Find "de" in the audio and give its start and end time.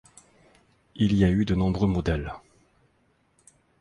1.45-1.53